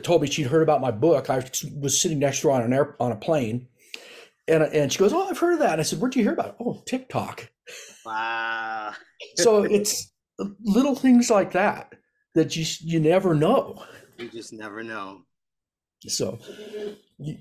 [0.03, 1.29] told me she'd heard about my book.
[1.29, 1.43] I
[1.79, 3.67] was sitting next to her on an air, on a plane,
[4.47, 6.33] and and she goes, "Oh, I've heard of that." And I said, "Where'd you hear
[6.33, 7.49] about it?" "Oh, TikTok."
[8.09, 8.93] Wow.
[9.35, 10.11] so it's
[10.65, 11.93] little things like that
[12.35, 13.83] that you you never know.
[14.17, 15.21] You just never know.
[16.07, 16.39] So,
[17.17, 17.37] you,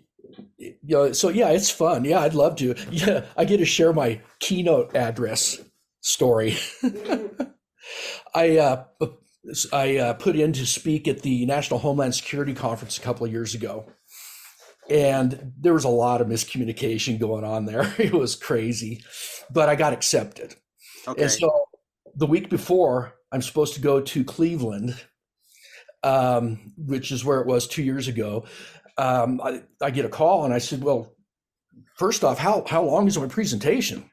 [0.58, 2.04] you know, so yeah, it's fun.
[2.04, 2.74] Yeah, I'd love to.
[2.90, 5.58] Yeah, I get to share my keynote address
[6.00, 6.56] story.
[8.34, 8.84] I uh,
[9.72, 13.32] I uh, put in to speak at the National Homeland Security Conference a couple of
[13.32, 13.86] years ago,
[14.88, 17.94] and there was a lot of miscommunication going on there.
[17.98, 19.04] It was crazy,
[19.50, 20.54] but I got accepted.
[21.06, 21.22] Okay.
[21.22, 21.64] And so
[22.14, 24.98] the week before, I'm supposed to go to Cleveland,
[26.02, 28.44] um, which is where it was two years ago.
[28.96, 31.14] Um, I, I, get a call and I said, "Well,
[31.96, 34.10] first off, how how long is my presentation?"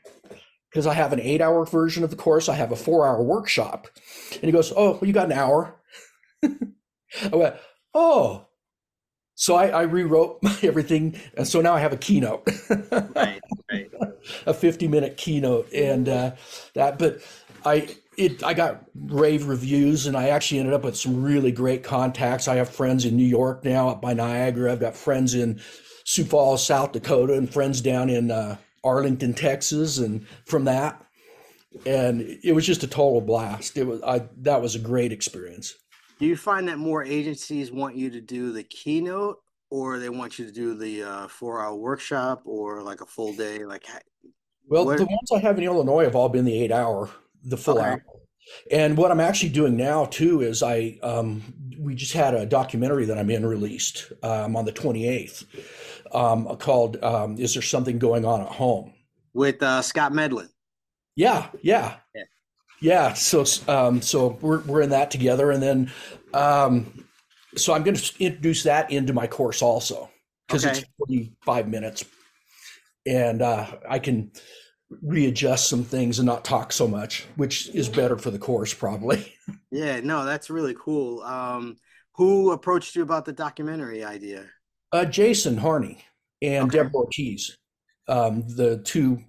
[0.70, 3.88] Because I have an eight-hour version of the course, I have a four-hour workshop,
[4.34, 5.76] and he goes, "Oh, well, you got an hour."
[6.44, 7.56] I went,
[7.94, 8.48] "Oh."
[9.36, 12.50] So I, I, rewrote everything, and so now I have a keynote,
[13.16, 13.92] right, right.
[14.46, 16.32] a fifty-minute keynote, and uh,
[16.74, 16.98] that.
[16.98, 17.20] But
[17.66, 21.84] I it I got rave reviews, and I actually ended up with some really great
[21.84, 22.48] contacts.
[22.48, 24.72] I have friends in New York now, up by Niagara.
[24.72, 25.60] I've got friends in
[26.06, 31.04] Sioux Falls, South Dakota, and friends down in uh, Arlington, Texas, and from that,
[31.86, 33.78] and it was just a total blast.
[33.78, 35.74] It was I that was a great experience.
[36.20, 39.38] Do you find that more agencies want you to do the keynote,
[39.70, 43.66] or they want you to do the uh, four-hour workshop, or like a full day?
[43.66, 43.86] Like,
[44.68, 47.10] well, the ones I have in Illinois have all been the eight-hour,
[47.44, 47.88] the full okay.
[47.88, 48.06] hour.
[48.72, 51.42] And what I'm actually doing now too is I um,
[51.80, 55.46] we just had a documentary that I'm in released um, on the 28th
[56.14, 58.94] um, called um, "Is There Something Going On at Home?"
[59.34, 60.50] with uh, Scott Medlin.
[61.16, 62.24] Yeah, yeah, yeah.
[62.82, 65.92] Yeah, so um, so we're we're in that together, and then
[66.34, 67.06] um,
[67.56, 70.10] so I'm going to introduce that into my course also
[70.48, 70.80] because okay.
[70.80, 72.06] it's 45 minutes,
[73.06, 74.32] and uh, I can
[75.02, 79.32] readjust some things and not talk so much, which is better for the course probably.
[79.72, 81.22] Yeah, no, that's really cool.
[81.22, 81.76] Um,
[82.14, 84.46] who approached you about the documentary idea?
[84.92, 86.04] Uh, Jason Harney
[86.42, 86.78] and okay.
[86.78, 87.58] Deborah Ortiz,
[88.08, 89.20] um, the two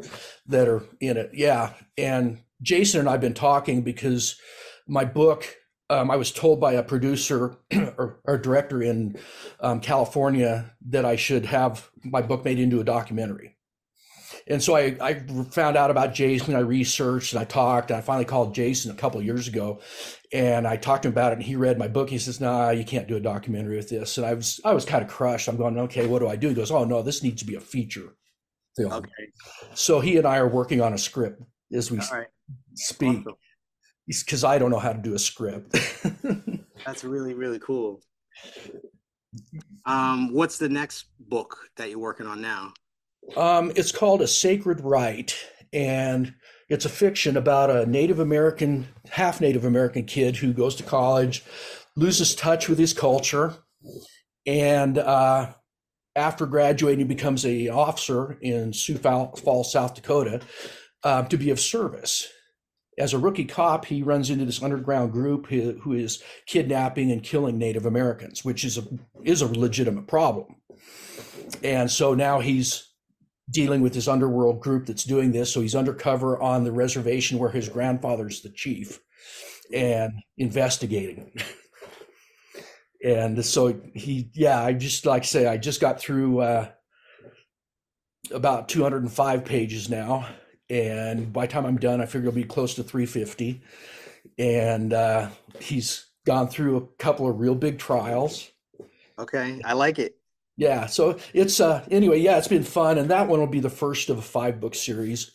[0.47, 1.31] that are in it.
[1.35, 4.41] Yeah, and Jason and I've been talking because
[4.87, 5.57] my book,
[5.91, 9.19] um, I was told by a producer or, or director in
[9.61, 13.57] um, California that I should have my book made into a documentary.
[14.49, 15.15] And so I, I
[15.51, 16.55] found out about Jason.
[16.55, 17.91] I researched and I talked.
[17.91, 19.81] And I finally called Jason a couple of years ago,
[20.33, 21.37] and I talked to him about it.
[21.37, 22.11] And he read my book.
[22.11, 24.85] He says, "Nah, you can't do a documentary with this." And I was I was
[24.85, 25.49] kind of crushed.
[25.49, 27.57] I'm going, "Okay, what do I do?" He goes, "Oh no, this needs to be
[27.57, 28.15] a feature
[28.77, 29.33] film." Okay.
[29.75, 31.43] So he and I are working on a script
[31.73, 32.29] as we right
[32.75, 33.25] speak
[34.07, 34.55] because awesome.
[34.55, 35.73] I don't know how to do a script.
[36.87, 38.01] That's really really cool.
[39.85, 42.73] Um, what's the next book that you're working on now?
[43.37, 45.35] Um, it's called A Sacred Right,
[45.73, 46.35] and
[46.69, 51.45] it's a fiction about a Native American, half Native American kid who goes to college,
[51.97, 53.55] loses touch with his culture,
[54.47, 55.53] and uh,
[56.15, 60.41] after graduating, he becomes a officer in Sioux Falls, South Dakota,
[61.03, 62.29] uh, to be of service
[62.99, 67.59] as a rookie cop, he runs into this underground group who is kidnapping and killing
[67.59, 68.85] Native Americans, which is a
[69.23, 70.57] is a legitimate problem.
[71.63, 72.91] And so now he's
[73.51, 75.53] dealing with this underworld group that's doing this.
[75.53, 79.01] So he's undercover on the reservation where his grandfather's the chief,
[79.73, 81.33] and investigating.
[83.05, 86.69] and so he, yeah, I just like to say I just got through uh,
[88.31, 90.27] about 205 pages now
[90.69, 93.63] and by the time I'm done, I figure it'll be close to 350.
[94.39, 95.29] And uh,
[95.61, 98.51] he's gone through a couple of real big trials.
[99.19, 100.17] Okay, I like it.
[100.59, 103.71] Yeah, so it's uh anyway, yeah, it's been fun, and that one will be the
[103.71, 105.33] first of a five book series.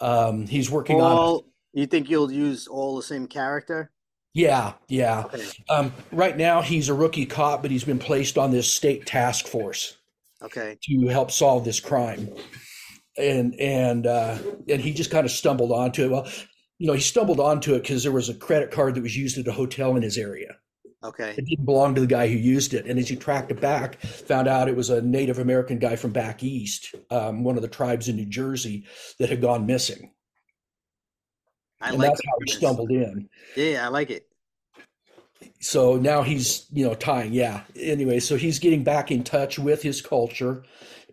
[0.00, 1.42] Um, he's working all, on.
[1.72, 3.92] You think you'll use all the same character?
[4.34, 5.24] Yeah, yeah.
[5.26, 5.46] Okay.
[5.68, 9.46] Um, right now, he's a rookie cop, but he's been placed on this state task
[9.46, 9.96] force.
[10.42, 10.78] Okay.
[10.82, 12.28] To help solve this crime,
[13.18, 16.10] and and uh, and he just kind of stumbled onto it.
[16.10, 16.28] Well,
[16.78, 19.36] you know, he stumbled onto it because there was a credit card that was used
[19.36, 20.56] at a hotel in his area.
[21.02, 21.30] Okay.
[21.36, 22.86] It didn't belong to the guy who used it.
[22.86, 26.10] And as he tracked it back, found out it was a Native American guy from
[26.10, 28.84] back east, um, one of the tribes in New Jersey
[29.18, 30.12] that had gone missing.
[31.80, 33.28] I and like that's how he stumbled in.
[33.54, 34.26] Yeah, I like it.
[35.60, 37.32] So now he's, you know, tying.
[37.32, 37.62] Yeah.
[37.76, 40.64] Anyway, so he's getting back in touch with his culture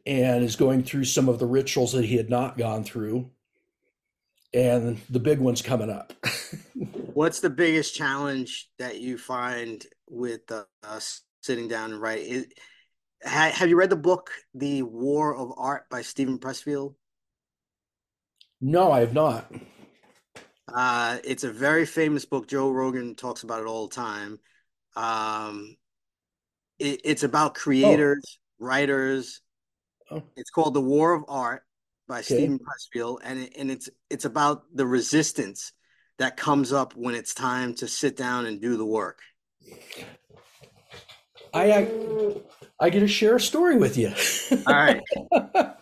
[0.06, 3.30] and is going through some of the rituals that he had not gone through.
[4.54, 6.14] And the big one's coming up.
[7.14, 11.00] What's the biggest challenge that you find with uh,
[11.42, 12.48] sitting down and write?
[13.26, 16.96] ha, have you read the book The War of Art by Steven Pressfield?
[18.62, 19.52] No, I have not.
[20.74, 22.48] Uh, it's a very famous book.
[22.48, 24.40] Joe Rogan talks about it all the time.
[24.96, 25.76] Um,
[26.80, 27.60] it, it's about oh.
[27.60, 28.66] creators, oh.
[28.66, 29.42] writers.
[30.12, 30.24] Oh.
[30.36, 31.64] It's called The War of Art
[32.08, 32.36] by okay.
[32.36, 35.72] Steven Pressfield, and it, and it's it's about the resistance
[36.18, 39.20] that comes up when it's time to sit down and do the work.
[41.54, 42.36] I I,
[42.80, 44.14] I get to share a story with you.
[44.68, 45.02] All right.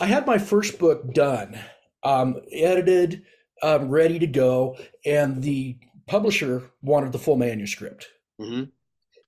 [0.00, 1.58] I had my first book done,
[2.02, 3.24] um, edited
[3.62, 8.08] um, ready to go, and the publisher wanted the full manuscript.
[8.40, 8.70] Mm-hmm.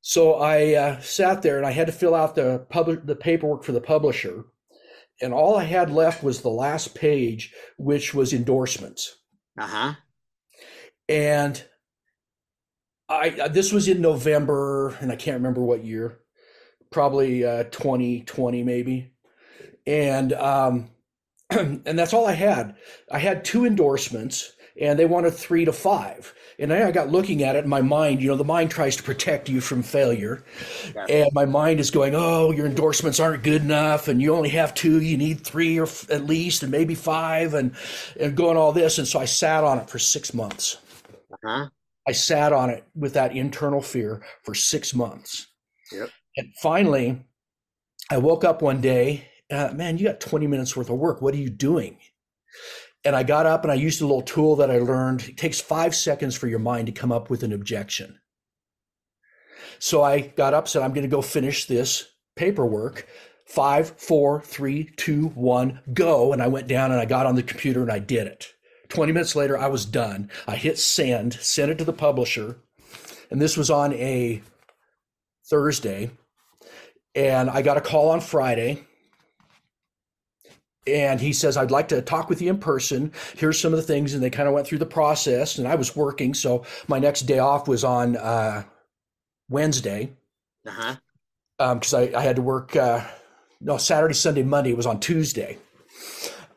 [0.03, 3.65] So I uh, sat there and I had to fill out the public the paperwork
[3.65, 4.45] for the publisher,
[5.21, 9.19] and all I had left was the last page, which was endorsements.
[9.59, 9.95] Uh huh.
[11.09, 11.63] And
[13.09, 16.21] I this was in November, and I can't remember what year,
[16.91, 19.13] probably uh, 2020 maybe,
[19.87, 20.91] and um,
[21.51, 22.77] and that's all I had.
[23.11, 26.35] I had two endorsements, and they wanted three to five.
[26.59, 29.03] And I got looking at it in my mind, you know, the mind tries to
[29.03, 30.45] protect you from failure.
[30.95, 31.07] Yeah.
[31.09, 34.75] And my mind is going, oh, your endorsements aren't good enough, and you only have
[34.75, 37.75] two, you need three or f- at least, and maybe five, and,
[38.19, 38.99] and going all this.
[38.99, 40.77] And so I sat on it for six months.
[41.33, 41.69] Uh-huh.
[42.07, 45.47] I sat on it with that internal fear for six months.
[45.93, 46.11] Yep.
[46.37, 47.25] And finally,
[48.11, 51.21] I woke up one day uh, man, you got 20 minutes worth of work.
[51.21, 51.99] What are you doing?
[53.05, 55.23] And I got up and I used a little tool that I learned.
[55.23, 58.19] It takes five seconds for your mind to come up with an objection.
[59.79, 63.07] So I got up, said, I'm going to go finish this paperwork.
[63.47, 66.33] Five, four, three, two, one, go.
[66.33, 68.53] And I went down and I got on the computer and I did it.
[68.91, 70.31] 20 minutes later, I was done.
[70.47, 72.59] I hit send, sent it to the publisher.
[73.31, 74.43] And this was on a
[75.49, 76.11] Thursday.
[77.15, 78.85] And I got a call on Friday
[80.87, 83.13] and he says i'd like to talk with you in person.
[83.37, 84.15] Here's some of the things.
[84.15, 87.23] And they kind of went through the process and i was working so my next
[87.23, 88.65] day off was on uh,
[89.49, 90.13] wednesday.
[90.67, 90.97] Uh-huh.
[91.59, 93.05] Because um, I, I, had to work uh,
[93.61, 95.59] no saturday sunday monday it was on tuesday.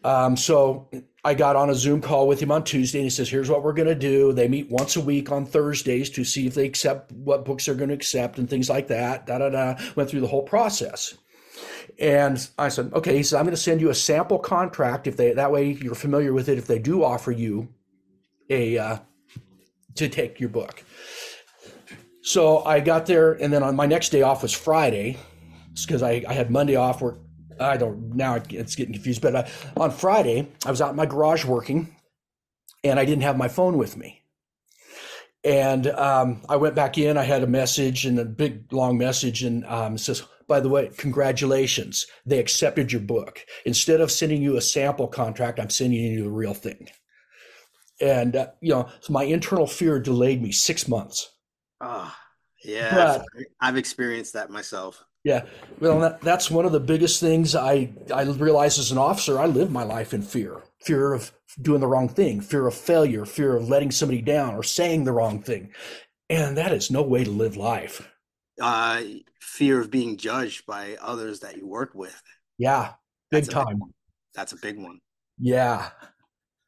[0.04, 0.90] Um, so
[1.26, 3.64] i got on a zoom call with him on tuesday and he says here's what
[3.64, 4.32] we're going to do.
[4.32, 7.76] They meet once a week on thursdays to see if they accept what books they're
[7.76, 9.76] going to accept and things like that da da da.
[9.96, 11.16] Went through the whole process
[12.00, 13.16] and I said, okay.
[13.16, 15.96] He said, I'm going to send you a sample contract if they that way you're
[15.96, 16.58] familiar with it.
[16.58, 17.70] If they do offer you
[18.50, 18.98] a uh,
[19.96, 20.84] to take your book.
[22.22, 25.18] So I got there, and then on my next day off was Friday,
[25.82, 27.20] because I, I had Monday off work.
[27.60, 29.48] I don't now it's getting confused, but uh,
[29.78, 31.96] on Friday I was out in my garage working,
[32.84, 34.22] and I didn't have my phone with me.
[35.44, 37.18] And um, I went back in.
[37.18, 40.90] I had a message and a big long message, and um, says, by the way,
[40.98, 42.08] congratulations.
[42.26, 43.46] They accepted your book.
[43.66, 46.90] Instead of sending you a sample contract, I'm sending you the real thing.
[48.02, 51.30] And, uh, you know, so my internal fear delayed me six months.
[51.80, 52.94] Ah, oh, yeah.
[52.94, 55.04] But, I've experienced that myself.
[55.24, 55.46] Yeah.
[55.80, 59.40] Well, that, that's one of the biggest things I, I realized as an officer.
[59.40, 63.26] I live my life in fear fear of doing the wrong thing, fear of failure,
[63.26, 65.72] fear of letting somebody down or saying the wrong thing.
[66.30, 68.10] And that is no way to live life.
[68.62, 69.02] Uh,
[69.42, 72.22] fear of being judged by others that you work with.
[72.58, 72.94] Yeah,
[73.32, 73.80] big That's time.
[73.80, 73.94] Big
[74.36, 75.00] That's a big one.
[75.40, 75.90] Yeah.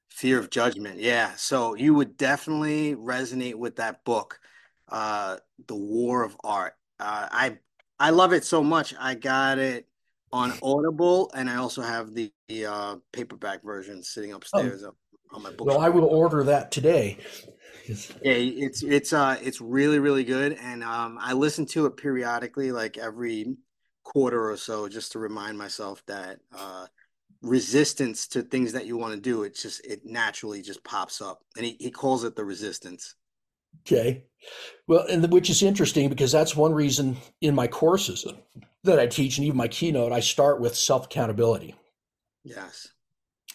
[0.09, 0.99] Fear of judgment.
[0.99, 1.33] Yeah.
[1.35, 4.39] So you would definitely resonate with that book,
[4.89, 6.73] uh, The War of Art.
[6.99, 7.57] Uh, I
[7.99, 8.93] I love it so much.
[8.99, 9.87] I got it
[10.31, 14.37] on Audible, and I also have the, the uh, paperback version sitting oh.
[14.37, 14.95] upstairs oh.
[15.31, 15.67] on my book.
[15.67, 17.17] Well, I will order that today.
[18.21, 22.71] Yeah, it's it's uh it's really really good, and um I listen to it periodically,
[22.71, 23.57] like every
[24.03, 26.87] quarter or so, just to remind myself that uh
[27.41, 31.41] resistance to things that you want to do, it's just it naturally just pops up,
[31.57, 33.15] and he he calls it the resistance.
[33.81, 34.23] Okay.
[34.87, 38.25] Well, and the, which is interesting because that's one reason in my courses
[38.83, 41.75] that I teach and even my keynote, I start with self accountability.
[42.43, 42.87] Yes.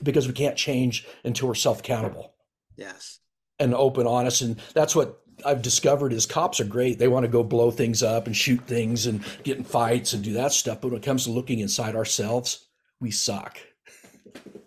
[0.02, 2.34] Because we can't change until we're self accountable.
[2.76, 3.19] Yes.
[3.61, 4.42] And open, honest.
[4.42, 6.98] And that's what I've discovered is cops are great.
[6.98, 10.24] They want to go blow things up and shoot things and get in fights and
[10.24, 10.80] do that stuff.
[10.80, 12.66] But when it comes to looking inside ourselves,
[13.00, 13.58] we suck.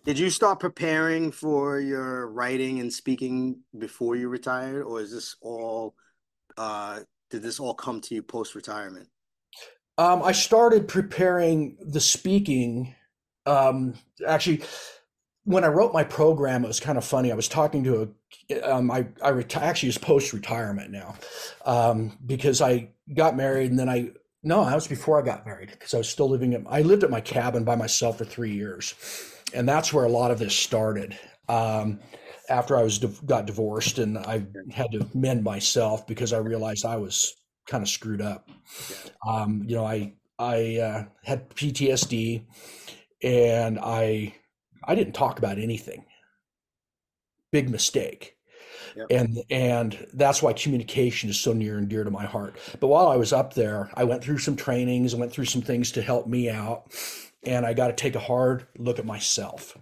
[0.06, 5.36] Did you start preparing for your writing and speaking before you retired, or is this
[5.42, 5.96] all?
[6.58, 9.08] Uh, did this all come to you post retirement?
[9.98, 12.96] Um, I started preparing the speaking.
[13.46, 13.94] Um,
[14.28, 14.64] actually,
[15.46, 17.32] when I wrote my program, it was kind of funny.
[17.32, 18.14] I was talking to
[18.50, 21.16] a, um, I, I reti- actually is post retirement now,
[21.66, 25.72] um, because I got married and then I, no, that was before I got married
[25.72, 28.54] because I was still living at, I lived at my cabin by myself for three
[28.54, 28.94] years.
[29.54, 31.18] And that's where a lot of this started.
[31.50, 32.00] Um,
[32.50, 36.98] after I was, got divorced and I had to mend myself because I realized I
[36.98, 37.36] was
[37.68, 38.50] kind of screwed up.
[39.28, 42.44] Um, you know, I, I, uh, had PTSD
[43.22, 44.36] and I,
[44.86, 46.06] I didn't talk about anything.
[47.52, 48.36] Big mistake.
[48.96, 49.08] Yep.
[49.10, 52.58] And and that's why communication is so near and dear to my heart.
[52.80, 55.62] But while I was up there, I went through some trainings, I went through some
[55.62, 56.94] things to help me out,
[57.44, 59.78] and I got to take a hard look at myself.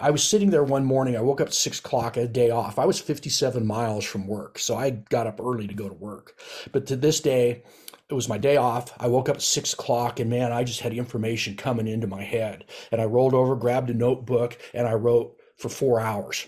[0.00, 1.16] I was sitting there one morning.
[1.16, 2.78] I woke up at six o'clock, a day off.
[2.78, 6.38] I was 57 miles from work, so I got up early to go to work.
[6.72, 7.62] But to this day,
[8.08, 8.92] it was my day off.
[9.00, 12.22] I woke up at six o'clock and man, I just had information coming into my
[12.22, 12.64] head.
[12.92, 16.46] And I rolled over, grabbed a notebook, and I wrote for four hours.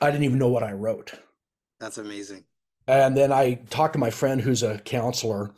[0.00, 1.12] I didn't even know what I wrote.
[1.80, 2.44] That's amazing.
[2.86, 5.54] And then I talked to my friend who's a counselor,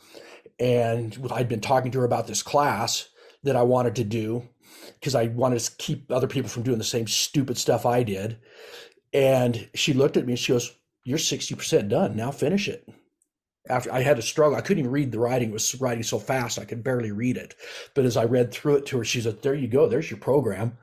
[0.59, 3.09] and I'd been talking to her about this class
[3.43, 4.47] that I wanted to do
[4.93, 8.39] because I wanted to keep other people from doing the same stupid stuff I did.
[9.13, 10.73] And she looked at me and she goes,
[11.03, 12.15] You're 60% done.
[12.15, 12.87] Now finish it
[13.69, 14.57] after I had to struggle.
[14.57, 15.49] I couldn't even read the writing.
[15.49, 17.55] It was writing so fast I could barely read it.
[17.93, 20.19] But as I read through it to her, she said, There you go, there's your
[20.19, 20.77] program.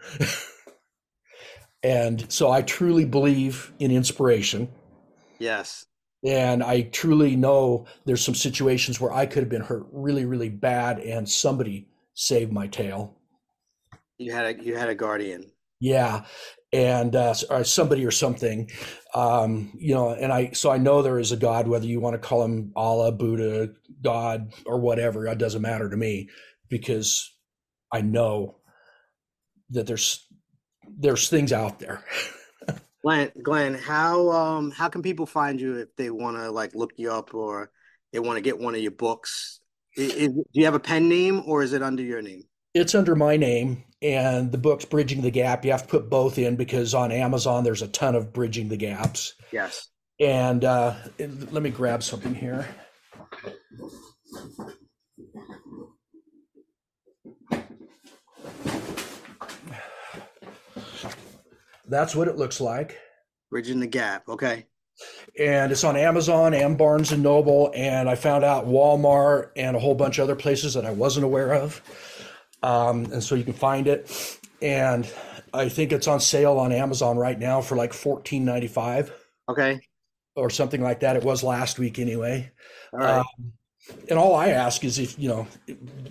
[1.83, 4.69] and so I truly believe in inspiration.
[5.39, 5.87] Yes.
[6.25, 10.49] And I truly know there's some situations where I could have been hurt really, really
[10.49, 13.19] bad and somebody saved my tail.
[14.17, 15.51] You had a you had a guardian.
[15.81, 16.25] Yeah
[16.75, 18.69] and uh, or somebody or something,
[19.15, 20.11] um, you know.
[20.11, 22.73] And I so I know there is a God, whether you want to call him
[22.75, 23.73] Allah, Buddha,
[24.03, 25.27] God, or whatever.
[25.29, 26.29] It doesn't matter to me
[26.69, 27.33] because
[27.93, 28.57] I know
[29.71, 30.27] that there's
[30.99, 32.05] there's things out there.
[33.05, 36.93] Glen, Glen, how um how can people find you if they want to like look
[36.97, 37.71] you up or
[38.13, 39.61] they want to get one of your books?
[39.97, 42.43] Is, is, do you have a pen name or is it under your name?
[42.75, 45.65] It's under my name, and the book's Bridging the Gap.
[45.65, 48.77] You have to put both in because on Amazon there's a ton of Bridging the
[48.77, 49.33] Gaps.
[49.51, 49.89] Yes.
[50.21, 52.69] And uh, let me grab something here.
[61.89, 62.99] That's what it looks like.
[63.51, 64.29] Bridging the Gap.
[64.29, 64.67] Okay.
[65.39, 67.73] And it's on Amazon and Barnes and Noble.
[67.75, 71.25] And I found out Walmart and a whole bunch of other places that I wasn't
[71.25, 71.81] aware of.
[72.65, 74.39] Um, and so you can find it.
[74.63, 75.07] And
[75.53, 79.13] I think it's on sale on Amazon right now for like fourteen ninety five.
[79.49, 79.81] Okay.
[80.35, 81.17] Or something like that.
[81.17, 82.51] It was last week anyway.
[82.93, 83.19] All right.
[83.19, 83.53] Um,
[84.09, 85.47] and all I ask is if you know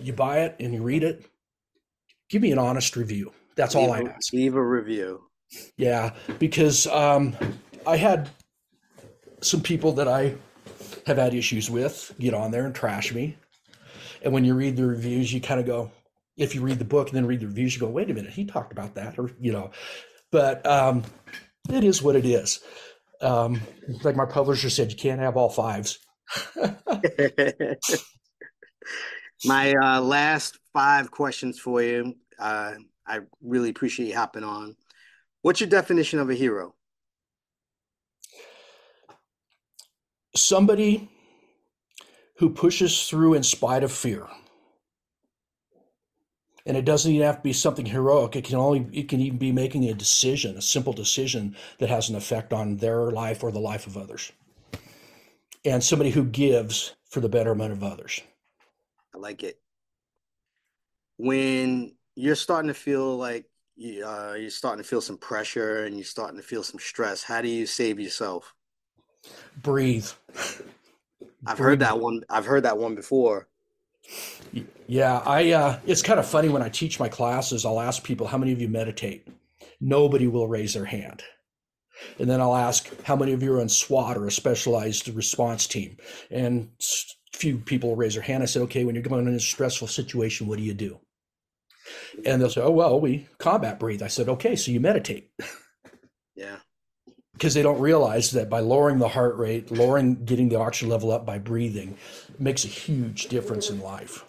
[0.00, 1.26] you buy it and you read it,
[2.30, 3.32] give me an honest review.
[3.56, 4.32] That's leave all I ask.
[4.32, 5.22] Leave a review.
[5.76, 7.36] Yeah, because um,
[7.86, 8.30] I had
[9.40, 10.34] some people that I
[11.06, 13.36] have had issues with get on there and trash me.
[14.22, 15.90] And when you read the reviews, you kind of go,
[16.36, 18.32] if you read the book and then read the reviews, you go, wait a minute,
[18.32, 19.70] he talked about that, or you know,
[20.30, 21.02] but um,
[21.70, 22.60] it is what it is.
[23.20, 23.60] Um,
[24.02, 25.98] like my publisher said, you can't have all fives.
[29.44, 32.14] my uh, last five questions for you.
[32.38, 32.74] Uh,
[33.06, 34.76] I really appreciate you hopping on.
[35.42, 36.74] What's your definition of a hero?
[40.34, 41.08] Somebody
[42.38, 44.26] who pushes through in spite of fear
[46.66, 48.36] and it doesn't even have to be something heroic.
[48.36, 52.08] It can only it can even be making a decision a simple decision that has
[52.08, 54.32] an effect on their life or the life of others.
[55.64, 58.20] And somebody who gives for the betterment of others.
[59.14, 59.60] I like it.
[61.16, 63.46] When you're starting to feel like
[63.76, 67.22] you, uh, you're starting to feel some pressure and you're starting to feel some stress
[67.22, 68.54] how do you save yourself?
[69.62, 70.08] Breathe.
[71.46, 73.48] I've heard that one i've heard that one before
[74.86, 75.52] yeah, I.
[75.52, 77.64] Uh, it's kind of funny when I teach my classes.
[77.64, 79.26] I'll ask people, "How many of you meditate?"
[79.80, 81.22] Nobody will raise their hand.
[82.18, 85.66] And then I'll ask how many of you are on SWAT or a specialized response
[85.66, 85.96] team.
[86.30, 86.70] And
[87.34, 88.42] few people will raise their hand.
[88.42, 90.98] I said, okay, when you're going in a stressful situation, what do you do?
[92.24, 94.02] And they'll say, oh, well, we combat breathe.
[94.02, 95.30] I said, okay, so you meditate.
[96.36, 96.56] Yeah.
[97.34, 101.10] Because they don't realize that by lowering the heart rate, lowering, getting the oxygen level
[101.10, 101.96] up by breathing
[102.38, 104.24] makes a huge difference in life.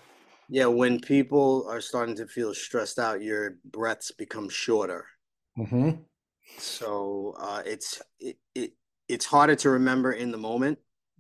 [0.50, 0.66] Yeah.
[0.66, 5.06] When people are starting to feel stressed out, your breaths become shorter.
[5.58, 5.92] Mm-hmm.
[6.58, 8.74] So uh, it's it, it
[9.08, 10.80] it's harder to remember in the moment,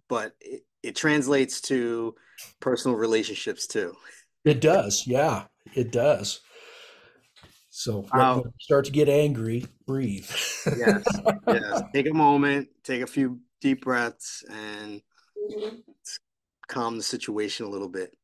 [0.10, 2.16] but it, it translates to
[2.60, 3.96] personal relationships too.
[4.44, 6.42] It does, yeah, it does.
[7.78, 8.08] So
[8.62, 10.30] start to get angry, breathe.
[10.78, 11.20] Yes,
[11.50, 11.84] yes.
[11.94, 15.02] Take a moment, take a few deep breaths, and
[16.70, 18.16] calm the situation a little bit.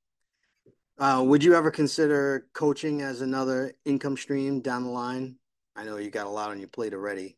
[0.98, 5.36] Uh, would you ever consider coaching as another income stream down the line?
[5.76, 7.38] I know you got a lot on your plate already.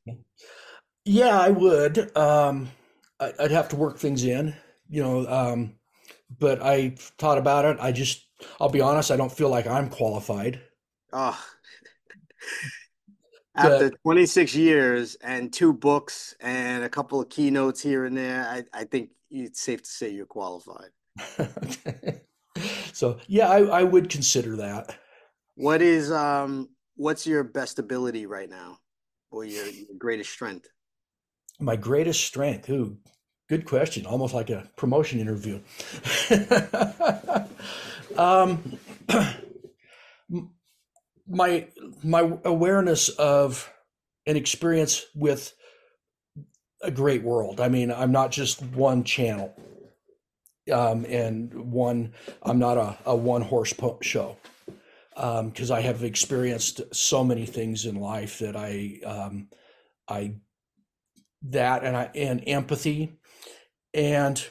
[1.05, 2.15] Yeah, I would.
[2.15, 2.69] Um,
[3.19, 4.55] I'd have to work things in,
[4.87, 5.25] you know.
[5.27, 5.77] Um,
[6.37, 7.77] but I thought about it.
[7.79, 8.27] I just,
[8.61, 10.61] I'll be honest, I don't feel like I'm qualified.
[11.11, 11.39] Oh,
[13.55, 18.63] after 26 years and two books and a couple of keynotes here and there, I,
[18.73, 20.89] I think it's safe to say you're qualified.
[22.93, 24.97] so yeah, I, I would consider that.
[25.55, 28.79] What is um what's your best ability right now
[29.31, 30.67] or your, your greatest strength?
[31.59, 32.69] My greatest strength.
[32.69, 32.97] Ooh,
[33.49, 34.05] good question.
[34.05, 35.59] Almost like a promotion interview.
[38.17, 38.79] um,
[41.27, 41.67] my
[42.03, 43.71] my awareness of
[44.25, 45.53] an experience with
[46.81, 47.59] a great world.
[47.59, 49.53] I mean, I'm not just one channel,
[50.71, 52.13] um, and one.
[52.41, 54.37] I'm not a, a one horse show
[55.15, 59.49] because I have experienced so many things in life that I um,
[60.07, 60.35] I
[61.43, 63.17] that and I and empathy
[63.93, 64.45] and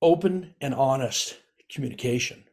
[0.00, 1.36] open and honest
[1.70, 2.45] communication.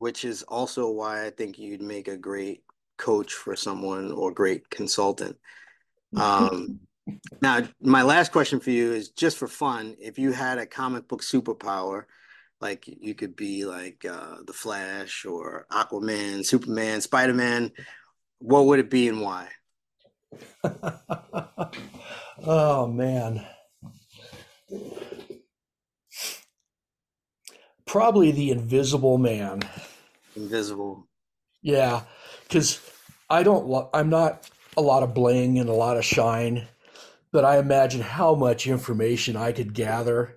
[0.00, 2.64] Which is also why I think you'd make a great
[2.96, 5.36] coach for someone or great consultant.
[6.16, 6.80] Um,
[7.42, 9.96] now, my last question for you is just for fun.
[10.00, 12.04] If you had a comic book superpower,
[12.60, 17.72] like you could be like uh, the Flash or Aquaman, Superman, Spider Man,
[18.38, 19.48] what would it be and why?
[22.44, 23.46] oh man.
[27.86, 29.62] Probably the invisible man.
[30.40, 31.06] Invisible.
[31.62, 32.02] Yeah,
[32.44, 32.80] because
[33.28, 33.66] I don't.
[33.66, 36.66] lo- I'm not a lot of bling and a lot of shine,
[37.32, 40.36] but I imagine how much information I could gather,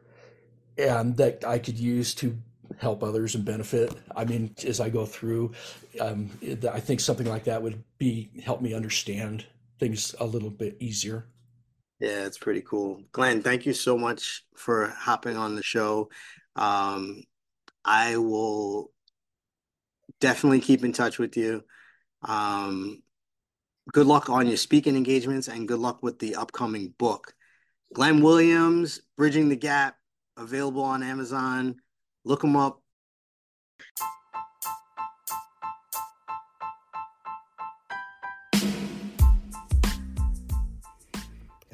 [0.78, 2.38] and that I could use to
[2.80, 3.94] help others and benefit.
[4.16, 5.54] I mean, as I go through,
[6.00, 6.30] um,
[6.72, 9.46] I think something like that would be help me understand
[9.80, 11.28] things a little bit easier.
[12.00, 13.02] Yeah, it's pretty cool.
[13.12, 16.10] Glen, thank you so much for hopping on the show.
[16.56, 17.24] Um,
[17.86, 18.93] I will
[20.24, 21.62] definitely keep in touch with you.
[22.22, 23.04] Um,
[23.92, 27.34] good luck on your speaking engagements and good luck with the upcoming book.
[27.94, 29.98] Glen Williams, Bridging the Gap,
[30.38, 31.76] available on Amazon.
[32.24, 32.82] Look him up.